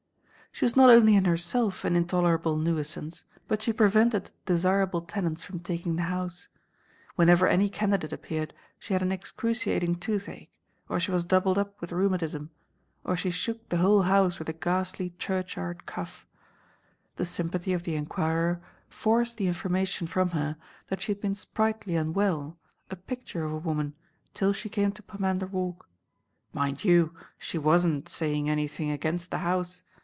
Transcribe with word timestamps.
She 0.53 0.65
was 0.65 0.75
not 0.75 0.89
only 0.89 1.15
in 1.15 1.23
herself 1.23 1.85
an 1.85 1.95
intolerable 1.95 2.57
nuisance, 2.57 3.23
but 3.47 3.63
she 3.63 3.71
prevented 3.71 4.31
desirable 4.45 4.99
tenants 4.99 5.45
from 5.45 5.61
taking 5.61 5.95
the 5.95 6.03
house. 6.03 6.49
Whenever 7.15 7.47
any 7.47 7.69
candidate 7.69 8.11
appeared 8.11 8.53
she 8.77 8.91
had 8.91 9.01
an 9.01 9.13
excruciating 9.13 9.95
toothache; 9.95 10.49
or 10.89 10.99
she 10.99 11.09
was 11.09 11.23
doubled 11.23 11.57
up 11.57 11.79
with 11.79 11.93
rheumatism; 11.93 12.49
or 13.05 13.15
she 13.15 13.31
shook 13.31 13.69
the 13.69 13.77
whole 13.77 14.01
house 14.01 14.39
with 14.39 14.49
a 14.49 14.53
ghastly 14.53 15.11
churchyard 15.17 15.85
cough. 15.85 16.27
The 17.15 17.23
sympathy 17.25 17.71
of 17.71 17.83
the 17.83 17.95
enquirer 17.95 18.61
forced 18.89 19.37
the 19.37 19.47
information 19.47 20.05
from 20.05 20.31
her 20.31 20.57
that 20.87 21.01
she 21.01 21.13
had 21.13 21.21
been 21.21 21.33
sprightly 21.33 21.95
and 21.95 22.13
well, 22.13 22.57
a 22.89 22.97
picture 22.97 23.45
of 23.45 23.53
a 23.53 23.57
woman, 23.57 23.95
till 24.33 24.51
she 24.51 24.67
came 24.67 24.91
to 24.91 25.01
Pomander 25.01 25.47
Walk. 25.47 25.87
Mind 26.51 26.83
you, 26.83 27.15
she 27.39 27.57
was 27.57 27.87
n't 27.87 28.09
saying 28.09 28.49
anything 28.49 28.91
against 28.91 29.31
the 29.31 29.39
house. 29.39 29.83